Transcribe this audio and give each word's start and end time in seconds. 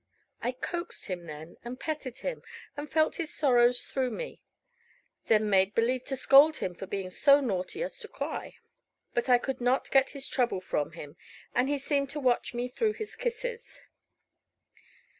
I 0.41 0.53
coaxed 0.53 1.05
him 1.05 1.27
then, 1.27 1.57
and 1.63 1.79
petted 1.79 2.21
him, 2.25 2.41
and 2.75 2.89
felt 2.91 3.17
his 3.17 3.31
sorrows 3.35 3.83
through 3.85 4.09
me; 4.09 4.41
then 5.27 5.47
made 5.47 5.75
believe 5.75 6.05
to 6.05 6.15
scold 6.15 6.57
him 6.57 6.73
for 6.73 6.87
being 6.87 7.11
so 7.11 7.39
naughty 7.39 7.83
as 7.83 7.99
to 7.99 8.07
cry. 8.07 8.55
But 9.13 9.29
I 9.29 9.37
could 9.37 9.61
not 9.61 9.91
get 9.91 10.09
his 10.17 10.27
trouble 10.27 10.59
from 10.59 10.93
him, 10.93 11.17
and 11.53 11.69
he 11.69 11.77
seemed 11.77 12.09
to 12.09 12.19
watch 12.19 12.55
me 12.55 12.67
through 12.67 12.93
his 12.93 13.15
kisses. 13.15 13.79